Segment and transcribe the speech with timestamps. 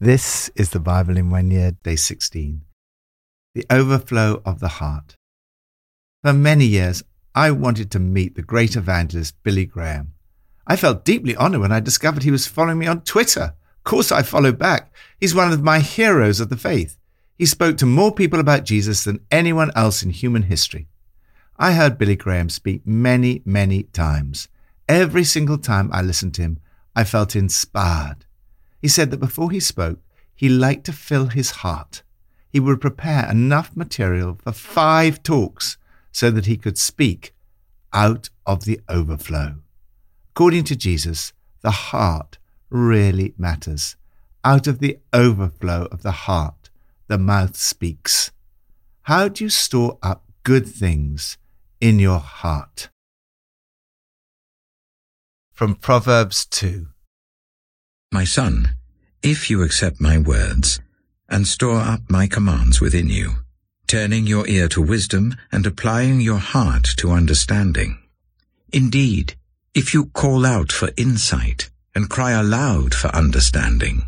[0.00, 2.62] This is the Bible in one year, day 16.
[3.56, 5.16] The overflow of the heart.
[6.22, 7.02] For many years,
[7.34, 10.12] I wanted to meet the great evangelist Billy Graham.
[10.68, 13.54] I felt deeply honored when I discovered he was following me on Twitter.
[13.78, 14.94] Of course, I followed back.
[15.18, 16.96] He's one of my heroes of the faith.
[17.36, 20.86] He spoke to more people about Jesus than anyone else in human history.
[21.56, 24.46] I heard Billy Graham speak many, many times.
[24.88, 26.60] Every single time I listened to him,
[26.94, 28.26] I felt inspired.
[28.80, 30.00] He said that before he spoke,
[30.34, 32.02] he liked to fill his heart.
[32.50, 35.76] He would prepare enough material for five talks
[36.12, 37.34] so that he could speak
[37.92, 39.56] out of the overflow.
[40.30, 42.38] According to Jesus, the heart
[42.70, 43.96] really matters.
[44.44, 46.70] Out of the overflow of the heart,
[47.08, 48.30] the mouth speaks.
[49.02, 51.36] How do you store up good things
[51.80, 52.90] in your heart?
[55.52, 56.86] From Proverbs 2
[58.10, 58.74] My son,
[59.22, 60.80] if you accept my words
[61.28, 63.36] and store up my commands within you,
[63.86, 67.98] turning your ear to wisdom and applying your heart to understanding.
[68.72, 69.34] Indeed,
[69.74, 74.06] if you call out for insight and cry aloud for understanding,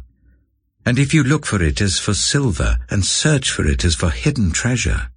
[0.86, 4.10] and if you look for it as for silver and search for it as for
[4.10, 5.10] hidden treasure,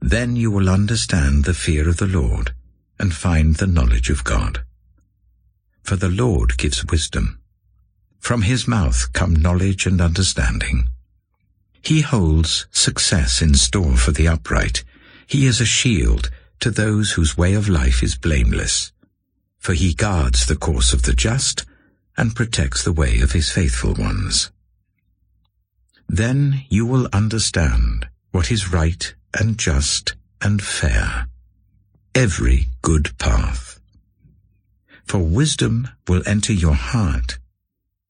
[0.00, 2.54] then you will understand the fear of the Lord
[2.98, 4.64] and find the knowledge of God.
[5.84, 7.38] For the Lord gives wisdom.
[8.24, 10.88] From his mouth come knowledge and understanding.
[11.82, 14.82] He holds success in store for the upright.
[15.26, 16.30] He is a shield
[16.60, 18.92] to those whose way of life is blameless.
[19.58, 21.66] For he guards the course of the just
[22.16, 24.50] and protects the way of his faithful ones.
[26.08, 31.28] Then you will understand what is right and just and fair,
[32.14, 33.78] every good path.
[35.04, 37.36] For wisdom will enter your heart,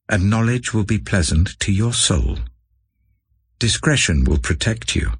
[0.09, 2.37] and knowledge will be pleasant to your soul.
[3.59, 5.11] Discretion will protect you,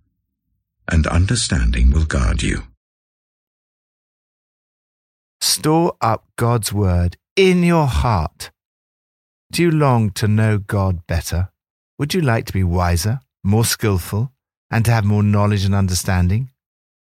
[0.87, 2.63] and understanding will guard you.
[5.41, 8.51] Store up God's word in your heart.
[9.51, 11.49] Do you long to know God better?
[11.97, 14.31] Would you like to be wiser, more skillful,
[14.69, 16.51] and to have more knowledge and understanding?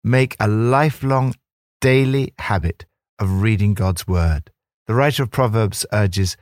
[0.03, 1.35] Make a lifelong,
[1.81, 2.85] daily habit
[3.19, 4.49] of reading God's word.
[4.87, 6.35] The writer of Proverbs urges,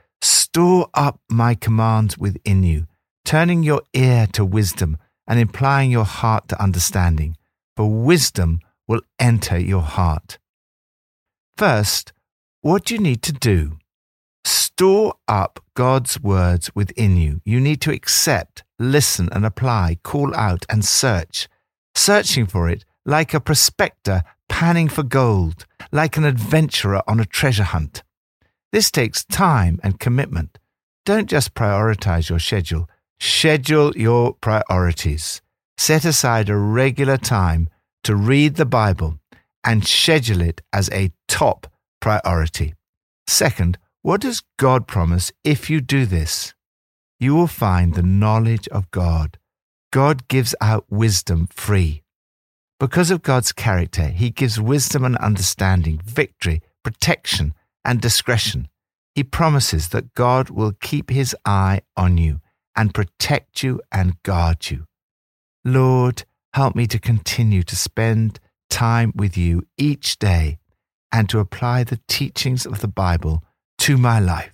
[0.53, 2.87] Store up my commands within you,
[3.23, 7.37] turning your ear to wisdom and implying your heart to understanding,
[7.77, 10.39] for wisdom will enter your heart.
[11.55, 12.13] First,
[12.61, 13.77] what do you need to do?
[14.43, 17.41] Store up God's words within you.
[17.45, 21.47] You need to accept, listen, and apply, call out, and search.
[21.93, 27.63] Searching for it like a prospector panning for gold, like an adventurer on a treasure
[27.63, 28.01] hunt.
[28.71, 30.59] This takes time and commitment.
[31.05, 35.41] Don't just prioritize your schedule, schedule your priorities.
[35.77, 37.69] Set aside a regular time
[38.03, 39.19] to read the Bible
[39.63, 41.67] and schedule it as a top
[41.99, 42.75] priority.
[43.27, 46.53] Second, what does God promise if you do this?
[47.19, 49.37] You will find the knowledge of God.
[49.91, 52.03] God gives out wisdom free.
[52.79, 57.53] Because of God's character, He gives wisdom and understanding, victory, protection,
[57.89, 58.67] and discretion.
[59.15, 62.39] He promises that God will keep His eye on you
[62.75, 64.85] and protect you and guard you.
[65.65, 66.23] Lord,
[66.53, 68.39] help me to continue to spend
[68.69, 70.59] time with you each day
[71.11, 73.43] and to apply the teachings of the Bible
[73.79, 74.53] to my life.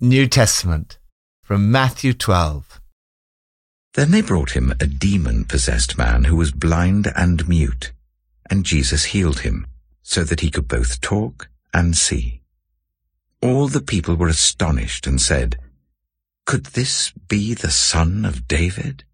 [0.00, 0.98] New Testament
[1.42, 2.80] from Matthew 12.
[3.94, 7.90] Then they brought him a demon-possessed man who was blind and mute,
[8.48, 9.66] and Jesus healed him,
[10.02, 12.42] so that he could both talk and see.
[13.42, 15.56] All the people were astonished and said,
[16.44, 19.04] Could this be the son of David?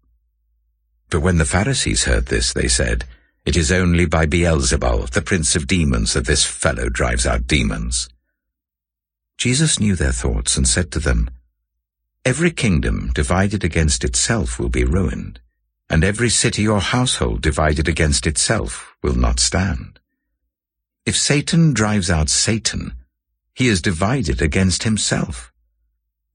[1.09, 3.05] But when the Pharisees heard this, they said,
[3.45, 8.09] It is only by Beelzebul, the prince of demons, that this fellow drives out demons.
[9.37, 11.29] Jesus knew their thoughts and said to them,
[12.25, 15.39] Every kingdom divided against itself will be ruined,
[15.89, 19.96] and every city or household divided against itself will not stand.
[21.07, 22.93] If Satan drives out Satan,
[23.55, 25.53] he is divided against himself.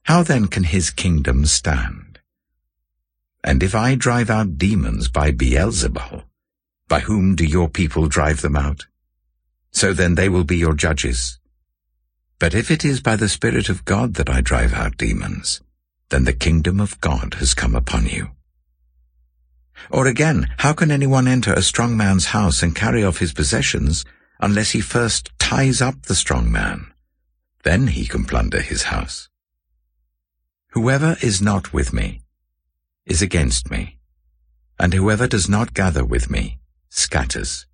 [0.05, 2.21] How then can his kingdom stand?
[3.45, 6.23] And if I drive out demons by Beelzebul,
[6.89, 8.87] by whom do your people drive them out?
[9.73, 11.39] So then they will be your judges.
[12.39, 15.61] But if it is by the Spirit of God that I drive out demons,
[16.09, 18.31] then the kingdom of God has come upon you.
[19.91, 24.07] Or again, how can anyone enter a strong man's house and carry off his possessions
[24.43, 26.93] unless he first ties up the strong man?
[27.63, 29.29] Then he can plunder his house.
[30.73, 32.23] Whoever is not with me
[33.07, 33.99] is against me,
[34.79, 36.59] and whoever does not gather with me
[36.91, 37.67] scatters.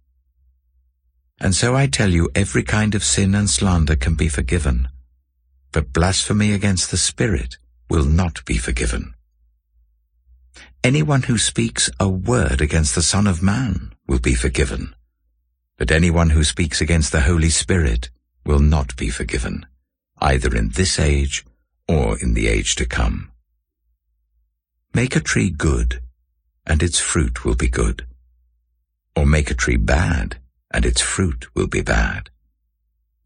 [1.40, 4.88] And so I tell you, every kind of sin and slander can be forgiven,
[5.72, 7.56] but blasphemy against the Spirit
[7.88, 9.14] will not be forgiven.
[10.84, 14.94] Anyone who speaks a word against the Son of Man will be forgiven,
[15.78, 18.10] but anyone who speaks against the Holy Spirit
[18.44, 19.64] will not be forgiven,
[20.18, 21.46] either in this age
[21.88, 23.30] or in the age to come.
[24.92, 26.00] Make a tree good,
[26.66, 28.06] and its fruit will be good.
[29.14, 30.38] Or make a tree bad,
[30.72, 32.30] and its fruit will be bad.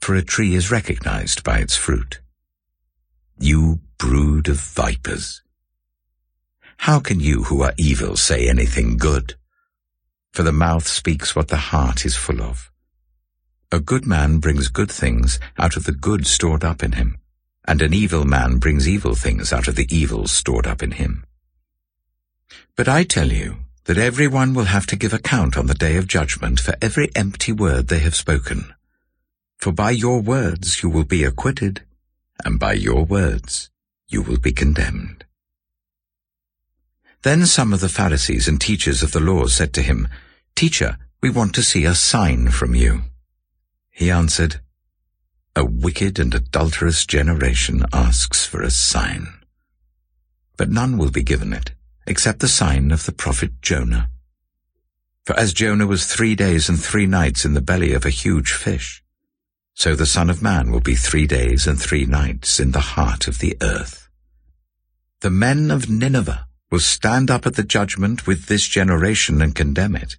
[0.00, 2.20] For a tree is recognized by its fruit.
[3.38, 5.43] You brood of vipers!
[6.78, 9.37] How can you who are evil say anything good?
[10.32, 12.70] For the mouth speaks what the heart is full of.
[13.70, 17.19] A good man brings good things out of the good stored up in him,
[17.67, 21.25] and an evil man brings evil things out of the evil stored up in him.
[22.76, 26.06] But I tell you that everyone will have to give account on the day of
[26.06, 28.75] judgment for every empty word they have spoken.
[29.58, 31.82] For by your words you will be acquitted,
[32.44, 33.70] and by your words
[34.08, 35.21] you will be condemned.
[37.22, 40.08] Then some of the Pharisees and teachers of the law said to him,
[40.56, 43.02] Teacher, we want to see a sign from you.
[43.90, 44.60] He answered,
[45.54, 49.28] A wicked and adulterous generation asks for a sign.
[50.56, 51.72] But none will be given it
[52.06, 54.10] except the sign of the prophet Jonah.
[55.24, 58.52] For as Jonah was three days and three nights in the belly of a huge
[58.52, 59.04] fish,
[59.74, 63.28] so the Son of Man will be three days and three nights in the heart
[63.28, 64.08] of the earth.
[65.20, 69.94] The men of Nineveh will stand up at the judgment with this generation and condemn
[69.94, 70.16] it,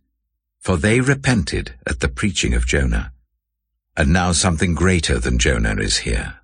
[0.60, 3.12] for they repented at the preaching of Jonah.
[3.98, 6.36] And now something greater than Jonah is here.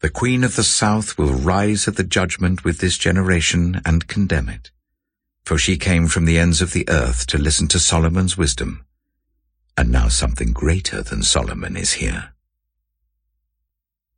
[0.00, 4.48] The Queen of the South will rise at the judgment with this generation and condemn
[4.48, 4.70] it.
[5.44, 8.86] For she came from the ends of the earth to listen to Solomon's wisdom,
[9.76, 12.34] and now something greater than Solomon is here.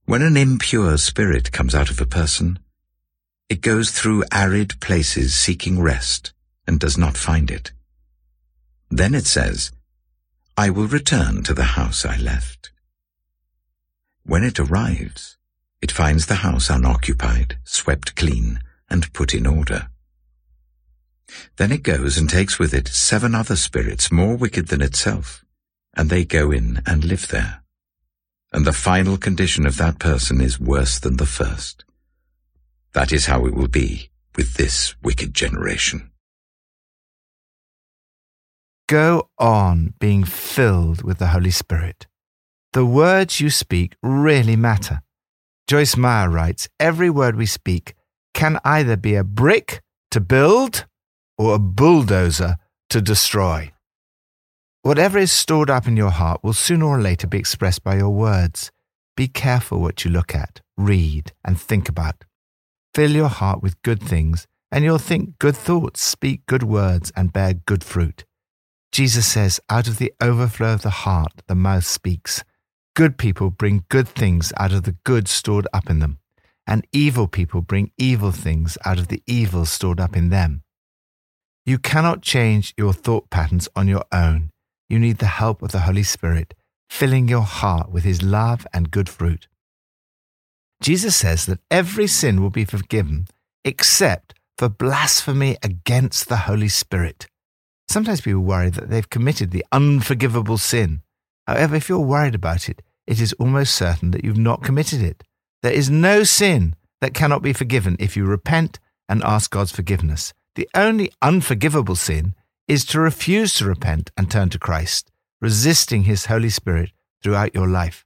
[0.05, 2.59] When an impure spirit comes out of a person,
[3.49, 6.33] it goes through arid places seeking rest
[6.67, 7.73] and does not find it.
[8.91, 9.73] Then it says,
[10.57, 12.73] I will return to the house I left.
[14.25, 15.39] When it arrives,
[15.81, 18.61] it finds the house unoccupied, swept clean,
[18.91, 19.89] and put in order.
[21.57, 25.45] Then it goes and takes with it seven other spirits more wicked than itself,
[25.95, 27.63] and they go in and live there.
[28.53, 31.85] And the final condition of that person is worse than the first.
[32.99, 36.11] That is how it will be with this wicked generation.
[38.89, 42.09] Go on being filled with the Holy Spirit.
[42.73, 45.03] The words you speak really matter.
[45.69, 47.95] Joyce Meyer writes Every word we speak
[48.35, 49.81] can either be a brick
[50.11, 50.85] to build
[51.39, 52.57] or a bulldozer
[52.91, 53.71] to destroy.
[54.83, 58.11] Whatever is stored up in your heart will sooner or later be expressed by your
[58.11, 58.73] words.
[59.17, 62.25] Be careful what you look at, read, and think about.
[62.99, 67.33] Fill your heart with good things, and you'll think good thoughts, speak good words, and
[67.33, 68.25] bear good fruit.
[68.91, 72.43] Jesus says, Out of the overflow of the heart, the mouth speaks.
[72.97, 76.19] Good people bring good things out of the good stored up in them,
[76.67, 80.65] and evil people bring evil things out of the evil stored up in them.
[81.65, 84.51] You cannot change your thought patterns on your own.
[84.89, 86.53] You need the help of the Holy Spirit,
[86.91, 89.47] filling your heart with His love and good fruit.
[90.81, 93.27] Jesus says that every sin will be forgiven
[93.65, 97.27] except for blasphemy against the Holy Spirit.
[97.89, 101.03] Sometimes people worry that they've committed the unforgivable sin.
[101.47, 105.25] However, if you're worried about it, it is almost certain that you've not committed it.
[105.63, 110.35] There is no sin that cannot be forgiven if you repent and ask God's forgiveness.
[110.57, 112.35] The only unforgivable sin
[112.67, 116.91] is to refuse to repent and turn to Christ, resisting His Holy Spirit
[117.23, 118.05] throughout your life.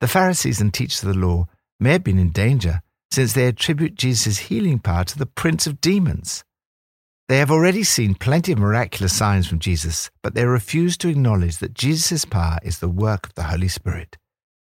[0.00, 1.48] The Pharisees and teachers of the law
[1.80, 5.80] may have been in danger since they attribute Jesus' healing power to the prince of
[5.80, 6.44] demons.
[7.28, 11.58] They have already seen plenty of miraculous signs from Jesus, but they refuse to acknowledge
[11.58, 14.16] that Jesus' power is the work of the Holy Spirit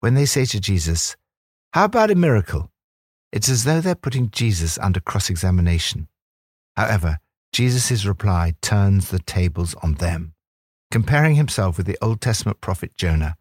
[0.05, 1.17] when they say to Jesus,
[1.73, 2.71] How about a miracle?
[3.33, 6.09] It's as though they're putting Jesus under cross examination.
[6.77, 7.21] However,
[7.55, 10.35] Jesus' reply turns the tables on them.
[10.91, 13.37] Comparing himself with the Old Testament prophet Jonah,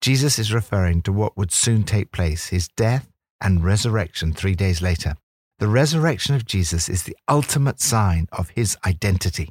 [0.00, 4.80] Jesus is referring to what would soon take place his death and resurrection three days
[4.80, 5.14] later.
[5.58, 9.48] The resurrection of Jesus is the ultimate sign of his identity.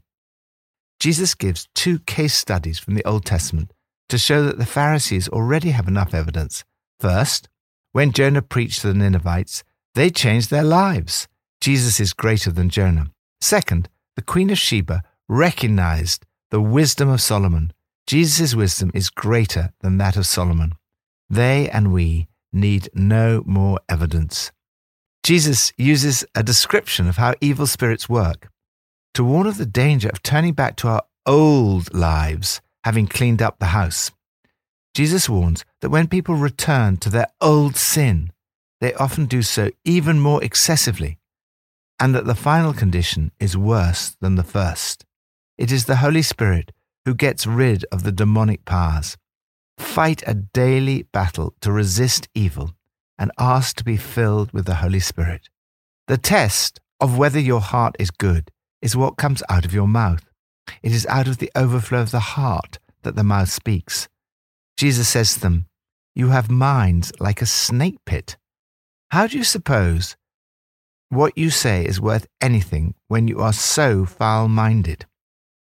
[1.00, 3.72] Jesus gives two case studies from the Old Testament
[4.10, 6.64] to show that the Pharisees already have enough evidence.
[7.00, 7.50] First,
[7.92, 9.64] when Jonah preached to the Ninevites,
[9.98, 11.28] They changed their lives.
[11.60, 13.08] Jesus is greater than Jonah.
[13.42, 17.74] Second, the Queen of Sheba recognized the wisdom of Solomon.
[18.08, 20.76] Jesus' wisdom is greater than that of Solomon.
[21.30, 24.54] They and we need no more evidence.
[25.24, 28.50] Jesus uses a description of how evil spirits work
[29.14, 33.60] to warn of the danger of turning back to our old lives, having cleaned up
[33.60, 34.12] the house.
[34.94, 38.32] Jesus warns that when people return to their old sin,
[38.80, 41.18] they often do so even more excessively,
[42.00, 45.04] and that the final condition is worse than the first.
[45.58, 46.72] It is the Holy Spirit
[47.08, 49.16] who gets rid of the demonic powers.
[49.78, 52.74] Fight a daily battle to resist evil
[53.18, 55.48] and ask to be filled with the Holy Spirit.
[56.08, 60.26] The test of whether your heart is good is what comes out of your mouth.
[60.84, 64.10] It is out of the overflow of the heart that the mouth speaks.
[64.76, 65.68] Jesus says to them,
[66.14, 68.36] You have minds like a snake pit.
[69.12, 70.18] How do you suppose
[71.08, 75.06] what you say is worth anything when you are so foul minded?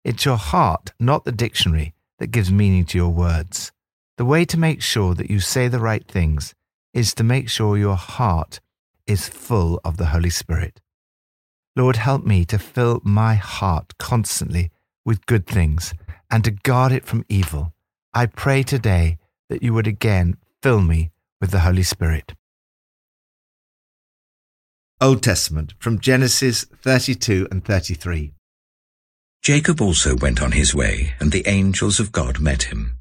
[0.06, 3.72] It's your heart, not the dictionary, that gives meaning to your words.
[4.18, 6.54] The way to make sure that you say the right things
[6.94, 8.60] is to make sure your heart
[9.08, 10.80] is full of the Holy Spirit.
[11.75, 14.70] Lord, help me to fill my heart constantly
[15.04, 15.92] with good things
[16.30, 17.75] and to guard it from evil.
[18.14, 21.10] I pray today that you would again fill me
[21.40, 22.32] with the Holy Spirit.
[25.00, 28.34] Old Testament from Genesis 32 and 33.
[29.43, 32.99] Jacob also went on his way, and the angels of God met him.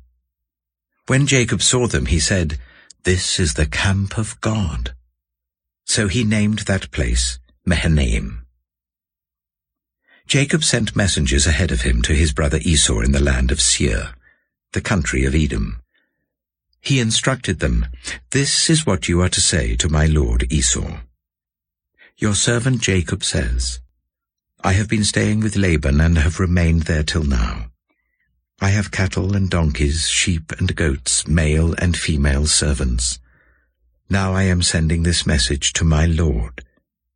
[1.08, 2.60] When Jacob saw them, he said,
[3.06, 4.96] this is the camp of God.
[5.86, 8.48] So he named that place Mahanaim.
[10.25, 14.15] Jacob sent messengers ahead of him to his brother Esau in the land of Seir,
[14.74, 15.84] the country of Edom.
[16.82, 17.86] He instructed them,
[18.32, 21.01] This is what you are to say to my lord Esau.
[22.18, 23.82] Your servant Jacob says,
[24.65, 27.67] I have been staying with Laban and have remained there till now.
[28.60, 33.19] I have cattle and donkeys, sheep and goats, male and female servants.
[34.10, 36.65] Now I am sending this message to my Lord,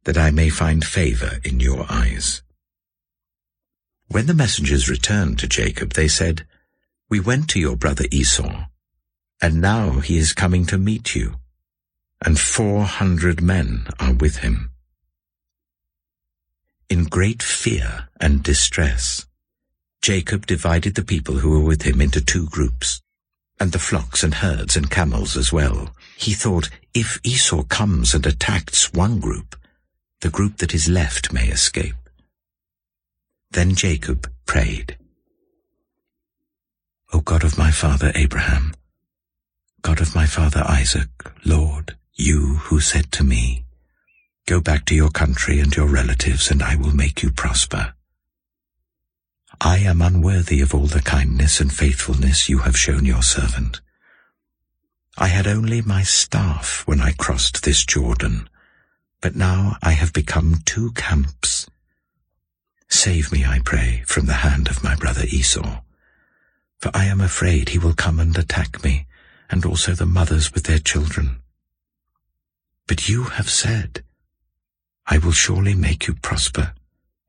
[0.04, 2.44] that I may find favor in your eyes.
[4.10, 6.46] When the messengers returned to Jacob, they said,
[7.10, 8.66] We went to your brother Esau,
[9.42, 11.40] and now he is coming to meet you,
[12.24, 14.70] and four hundred men are with him.
[16.90, 19.28] In great fear and distress,
[20.02, 23.02] Jacob divided the people who were with him into two groups,
[23.60, 25.94] and the flocks and herds and camels as well.
[26.18, 29.56] He thought, if Esau comes and attacks one group,
[30.22, 31.96] the group that is left may escape.
[33.52, 34.98] Then Jacob prayed,
[37.14, 38.74] O God of my father Abraham,
[39.84, 41.10] God of my father Isaac,
[41.46, 43.64] Lord, you who said to me,
[44.50, 47.94] Go back to your country and your relatives, and I will make you prosper.
[49.62, 53.80] I am unworthy of all the kindness and faithfulness you have shown your servant.
[55.20, 58.50] I had only my staff when I crossed this Jordan,
[59.22, 61.70] but now I have become two camps.
[62.88, 65.82] Save me, I pray, from the hand of my brother Esau,
[66.80, 69.06] for I am afraid he will come and attack me,
[69.52, 71.44] and also the mothers with their children.
[72.88, 74.04] But you have said,
[75.12, 76.74] I will surely make you prosper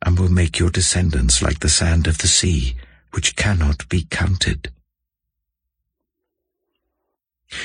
[0.05, 2.77] and will make your descendants like the sand of the sea,
[3.13, 4.71] which cannot be counted.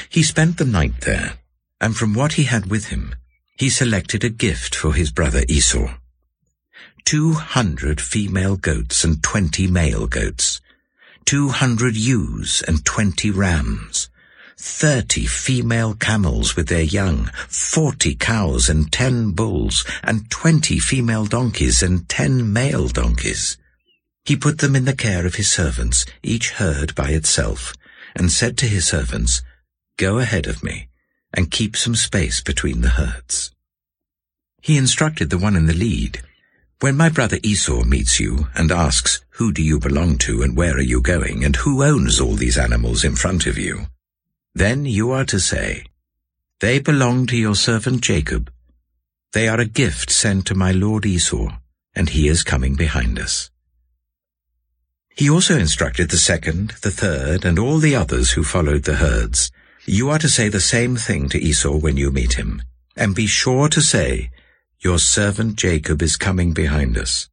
[0.09, 1.33] He spent the night there,
[1.81, 3.15] and from what he had with him,
[3.57, 5.93] he selected a gift for his brother Esau.
[7.03, 10.61] Two hundred female goats and twenty male goats,
[11.25, 14.09] two hundred ewes and twenty rams,
[14.57, 21.83] thirty female camels with their young, forty cows and ten bulls, and twenty female donkeys
[21.83, 23.57] and ten male donkeys.
[24.25, 27.73] He put them in the care of his servants, each herd by itself,
[28.15, 29.43] and said to his servants,
[29.97, 30.89] Go ahead of me,
[31.33, 33.51] and keep some space between the herds.
[34.61, 36.23] He instructed the one in the lead,
[36.79, 40.75] When my brother Esau meets you and asks, Who do you belong to and where
[40.75, 43.85] are you going, and who owns all these animals in front of you?
[44.55, 45.83] Then you are to say,
[46.61, 48.49] They belong to your servant Jacob.
[49.33, 51.49] They are a gift sent to my lord Esau,
[51.93, 53.51] and he is coming behind us.
[55.09, 59.51] He also instructed the second, the third, and all the others who followed the herds,
[59.85, 62.63] You are to say the same thing to Esau when you meet him,
[62.95, 64.31] and be sure to say,
[64.79, 67.27] Your servant Jacob is coming behind us.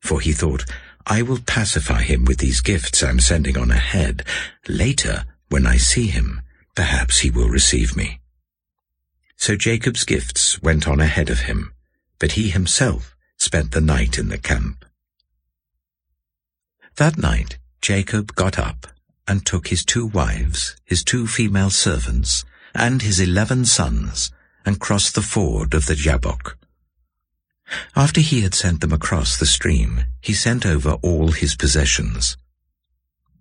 [0.00, 0.64] For he thought,
[1.06, 4.24] I will pacify him with these gifts I'm sending on ahead.
[4.66, 6.40] Later, when I see him,
[6.74, 8.20] perhaps he will receive me.
[9.36, 11.72] So Jacob's gifts went on ahead of him,
[12.18, 14.84] but he himself spent the night in the camp.
[16.96, 18.86] That night Jacob got up
[19.26, 24.30] and took his two wives, his two female servants, and his eleven sons,
[24.64, 26.56] and crossed the ford of the Jabbok.
[27.96, 32.36] After he had sent them across the stream, he sent over all his possessions.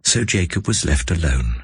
[0.04, 1.64] So Jacob was left alone.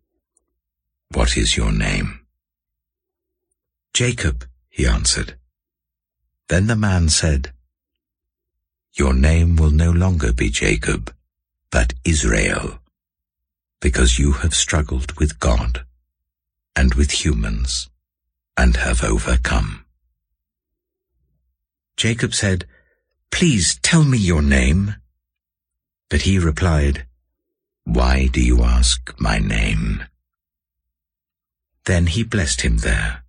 [1.13, 2.21] What is your name?
[3.93, 5.35] Jacob, he answered.
[6.47, 7.51] Then the man said,
[8.93, 11.13] Your name will no longer be Jacob,
[11.69, 12.79] but Israel,
[13.81, 15.85] because you have struggled with God
[16.77, 17.89] and with humans
[18.55, 19.85] and have overcome.
[21.97, 22.65] Jacob said,
[23.31, 24.95] Please tell me your name.
[26.09, 27.05] But he replied,
[27.83, 30.05] Why do you ask my name?
[31.85, 33.23] Then he blessed him there.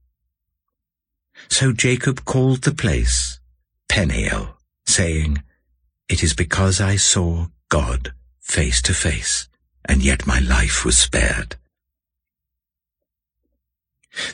[1.48, 3.40] So Jacob called the place
[3.88, 4.56] Peniel,
[4.86, 5.42] saying,
[6.08, 9.48] It is because I saw God face to face,
[9.84, 11.56] and yet my life was spared.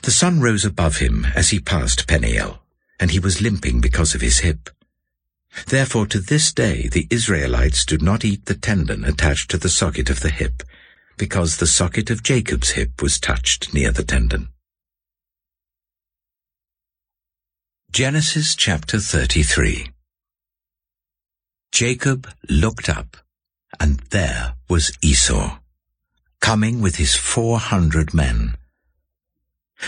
[0.02, 2.62] The sun rose above him as he passed Peniel,
[2.98, 4.70] and he was limping because of his hip.
[5.66, 10.10] Therefore to this day the Israelites do not eat the tendon attached to the socket
[10.10, 10.62] of the hip,
[11.18, 14.48] because the socket of Jacob's hip was touched near the tendon.
[17.90, 19.90] Genesis chapter 33
[21.72, 23.16] Jacob looked up,
[23.78, 25.58] and there was Esau,
[26.40, 28.56] coming with his four hundred men.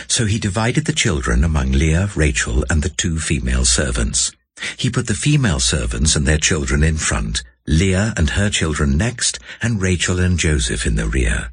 [0.08, 4.32] So he divided the children among Leah, Rachel, and the two female servants.
[4.76, 9.38] He put the female servants and their children in front, Leah and her children next,
[9.62, 11.52] and Rachel and Joseph in the rear.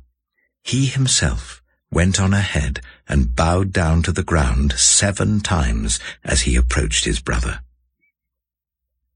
[0.64, 6.56] He himself went on ahead and bowed down to the ground seven times as he
[6.56, 7.60] approached his brother.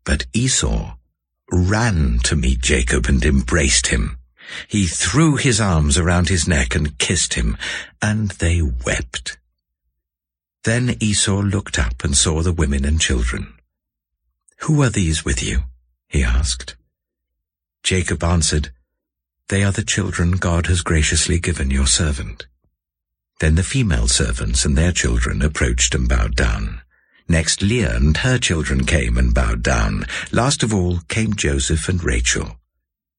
[0.04, 0.94] But Esau
[1.52, 4.20] ran to meet Jacob and embraced him.
[4.68, 7.58] He threw his arms around his neck and kissed him,
[8.00, 9.40] and they wept.
[10.66, 13.56] Then Esau looked up and saw the women and children.
[14.60, 15.64] Who are these with you?
[16.08, 16.76] he asked.
[17.84, 18.72] Jacob answered,
[19.50, 22.48] They are the children God has graciously given your servant.
[23.40, 26.82] Then the female servants and their children approached and bowed down.
[27.28, 30.06] Next Leah and her children came and bowed down.
[30.32, 32.58] Last of all came Joseph and Rachel,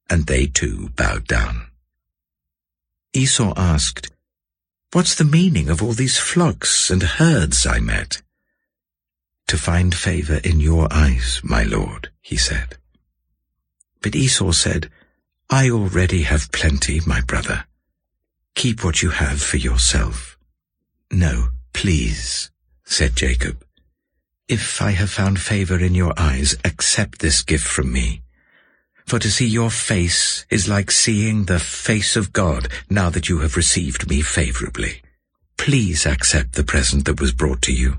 [0.08, 1.66] and they too bowed down.
[3.14, 4.10] Esau asked,
[4.92, 8.22] What's the meaning of all these flocks and herds I met?
[9.48, 12.76] To find favor in your eyes, my lord, he said.
[14.02, 14.90] But Esau said,
[15.48, 17.64] I already have plenty, my brother.
[18.54, 20.36] Keep what you have for yourself.
[21.10, 22.50] No, please,
[22.84, 23.64] said Jacob.
[24.48, 28.22] If I have found favor in your eyes, accept this gift from me.
[29.06, 33.38] For to see your face is like seeing the face of God now that you
[33.38, 35.02] have received me favorably.
[35.56, 37.98] Please accept the present that was brought to you,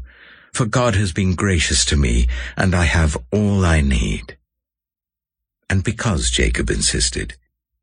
[0.53, 4.37] for God has been gracious to me, and I have all I need.
[5.73, 7.33] And because Jacob insisted,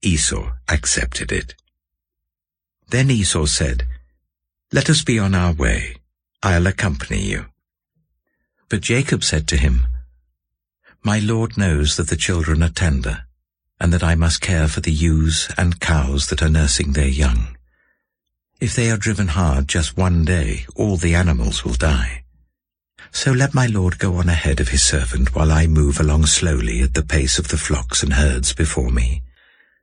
[0.01, 1.57] Esau accepted it.
[2.89, 3.89] Then Esau said,
[4.71, 5.97] Let us be on our way.
[6.41, 7.47] I'll accompany you.
[8.69, 9.89] But Jacob said to him,
[11.03, 13.25] My Lord knows that the children are tender,
[13.81, 17.57] and that I must care for the ewes and cows that are nursing their young.
[18.61, 22.23] If they are driven hard just one day, all the animals will die.
[23.13, 26.81] So let my Lord go on ahead of his servant while I move along slowly
[26.81, 29.23] at the pace of the flocks and herds before me,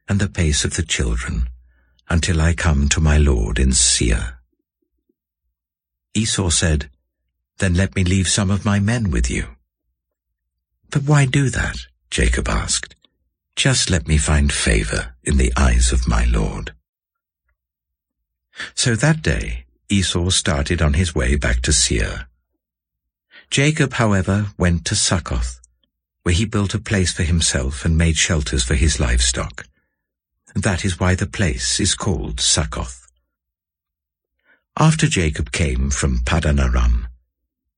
[0.07, 1.49] and the pace of the children,
[2.09, 4.39] until I come to my lord in Seir.
[6.13, 6.89] Esau said,
[7.59, 9.45] Then let me leave some of my men with you.
[10.89, 11.77] But why do that?
[12.09, 12.95] Jacob asked.
[13.55, 16.73] Just let me find favor in the eyes of my lord.
[18.73, 22.27] So that day Esau started on his way back to Seir.
[23.49, 25.59] Jacob, however, went to Succoth,
[26.23, 29.65] where he built a place for himself and made shelters for his livestock.
[30.53, 33.07] That is why the place is called Succoth.
[34.77, 37.07] After Jacob came from Padanaram,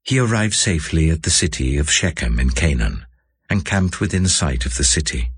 [0.03, 3.05] he arrived safely at the city of Shechem in Canaan
[3.49, 5.32] and camped within sight of the city.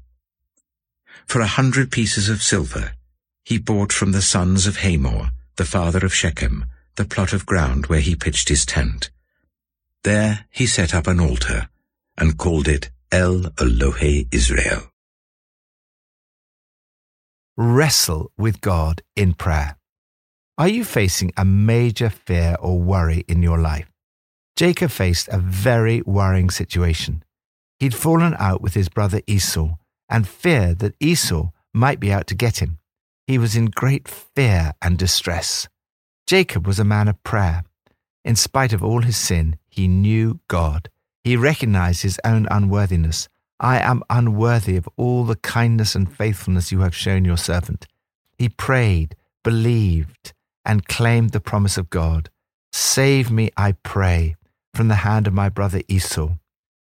[1.26, 2.94] For a hundred pieces of silver,
[3.44, 6.66] he bought from the sons of Hamor, the father of Shechem,
[6.96, 9.10] the plot of ground where he pitched his tent.
[10.04, 11.70] There he set up an altar
[12.18, 14.90] and called it El Elohe Israel.
[17.56, 19.78] Wrestle with God in prayer.
[20.58, 23.92] Are you facing a major fear or worry in your life?
[24.56, 27.24] Jacob faced a very worrying situation.
[27.80, 29.76] He'd fallen out with his brother Esau
[30.10, 32.80] and feared that Esau might be out to get him.
[33.28, 35.68] He was in great fear and distress.
[36.26, 37.64] Jacob was a man of prayer.
[38.24, 40.90] In spite of all his sin, he knew God.
[41.24, 43.28] He recognized his own unworthiness.
[43.60, 47.88] I am unworthy of all the kindness and faithfulness you have shown your servant.
[48.38, 50.34] He prayed, believed,
[50.66, 52.30] and claimed the promise of God.
[52.74, 54.36] Save me, I pray,
[54.74, 56.36] from the hand of my brother Esau.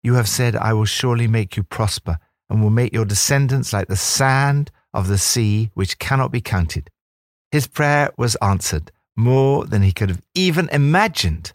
[0.02, 3.88] You have said, I will surely make you prosper and will make your descendants like
[3.88, 6.90] the sand of the sea, which cannot be counted.
[7.50, 11.52] His prayer was answered more than he could have even imagined.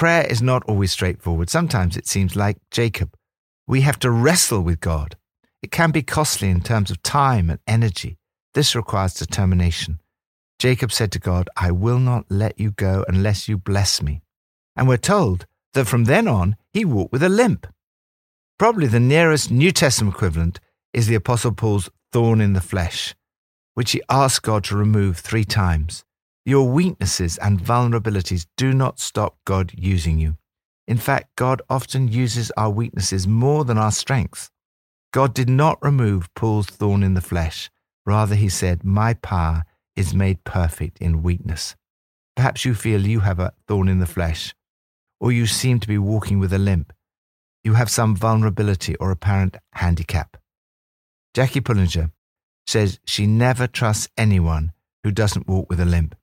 [0.00, 1.50] Prayer is not always straightforward.
[1.50, 3.14] Sometimes it seems like Jacob.
[3.66, 5.14] We have to wrestle with God.
[5.62, 8.16] It can be costly in terms of time and energy.
[8.54, 10.00] This requires determination.
[10.58, 14.22] Jacob said to God, I will not let you go unless you bless me.
[14.74, 17.66] And we're told that from then on, he walked with a limp.
[18.58, 20.60] Probably the nearest New Testament equivalent
[20.94, 23.14] is the Apostle Paul's thorn in the flesh,
[23.74, 26.06] which he asked God to remove three times.
[26.44, 30.36] Your weaknesses and vulnerabilities do not stop God using you.
[30.88, 34.50] In fact, God often uses our weaknesses more than our strengths.
[35.12, 37.70] God did not remove Paul's thorn in the flesh.
[38.06, 41.76] Rather, he said, My power is made perfect in weakness.
[42.36, 44.54] Perhaps you feel you have a thorn in the flesh,
[45.20, 46.92] or you seem to be walking with a limp
[47.62, 50.36] you have some vulnerability or apparent handicap.
[51.34, 52.10] Jackie Pullinger
[52.66, 54.72] says she never trusts anyone
[55.04, 56.14] who doesn't walk with a limp.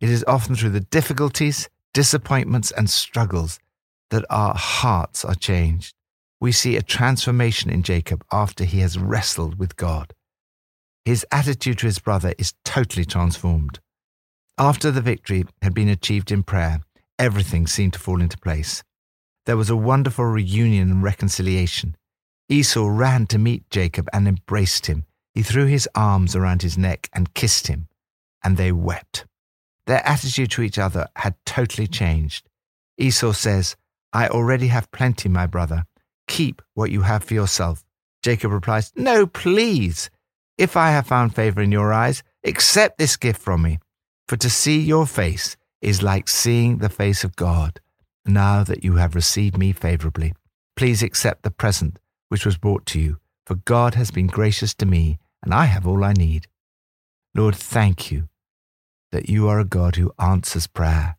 [0.00, 3.58] It is often through the difficulties, disappointments, and struggles
[4.08, 5.94] that our hearts are changed.
[6.40, 10.14] We see a transformation in Jacob after he has wrestled with God.
[11.04, 13.80] His attitude to his brother is totally transformed.
[14.56, 16.80] After the victory had been achieved in prayer,
[17.18, 18.82] everything seemed to fall into place.
[19.44, 21.96] There was a wonderful reunion and reconciliation.
[22.48, 25.04] Esau ran to meet Jacob and embraced him.
[25.34, 27.88] He threw his arms around his neck and kissed him,
[28.42, 29.24] and they wept.
[29.86, 32.48] Their attitude to each other had totally changed.
[32.98, 33.76] Esau says,
[34.12, 35.84] I already have plenty, my brother.
[36.28, 37.84] Keep what you have for yourself.
[38.22, 40.10] Jacob replies, No, please.
[40.58, 43.78] If I have found favor in your eyes, accept this gift from me.
[44.28, 47.80] For to see your face is like seeing the face of God.
[48.26, 50.34] Now that you have received me favorably,
[50.76, 54.86] please accept the present which was brought to you, for God has been gracious to
[54.86, 56.46] me, and I have all I need.
[57.34, 58.28] Lord, thank you
[59.12, 61.16] that you are a God who answers prayer.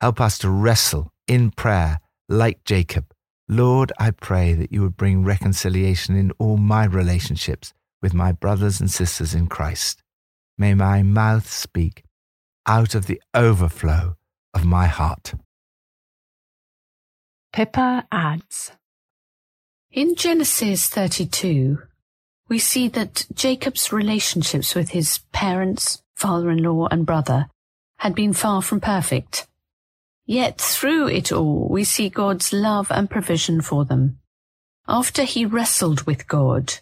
[0.00, 3.12] Help us to wrestle in prayer like Jacob.
[3.48, 8.80] Lord, I pray that you would bring reconciliation in all my relationships with my brothers
[8.80, 10.02] and sisters in Christ.
[10.58, 12.04] May my mouth speak
[12.66, 14.16] out of the overflow
[14.54, 15.34] of my heart.
[17.52, 18.72] Pippa adds
[19.90, 21.82] In Genesis 32,
[22.48, 27.48] we see that Jacob's relationships with his parents, father in law, and brother
[27.98, 29.48] had been far from perfect.
[30.24, 34.18] Yet through it all, we see God's love and provision for them.
[34.86, 36.74] After he wrestled with God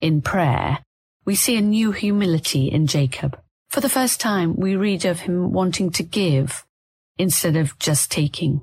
[0.00, 0.78] in prayer,
[1.24, 3.38] we see a new humility in Jacob.
[3.68, 6.64] For the first time, we read of him wanting to give
[7.18, 8.62] instead of just taking.